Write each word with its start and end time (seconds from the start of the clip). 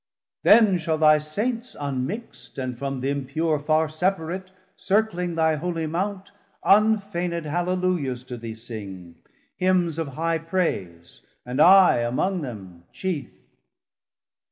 Then 0.41 0.79
shall 0.79 0.97
thy 0.97 1.19
Saints 1.19 1.75
unmixt, 1.79 2.57
and 2.57 2.75
from 2.75 3.01
th' 3.01 3.05
impure 3.05 3.59
Farr 3.59 3.87
separate, 3.87 4.49
circling 4.75 5.35
thy 5.35 5.53
holy 5.57 5.85
Mount 5.85 6.31
Unfained 6.65 7.45
Halleluiahs 7.45 8.23
to 8.25 8.35
thee 8.35 8.55
sing, 8.55 9.17
Hymns 9.57 9.99
of 9.99 10.07
high 10.15 10.39
praise, 10.39 11.21
and 11.45 11.61
I 11.61 11.97
among 11.99 12.41
them 12.41 12.85
chief. 12.91 13.29